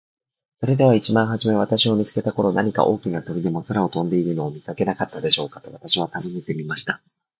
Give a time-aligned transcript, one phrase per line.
[0.59, 7.03] 「それでは一番はじめ私を見つけた頃、何か大きな鳥でも空を飛んでいるのを見かけなかったでしょうか。」と私は尋ねてみました。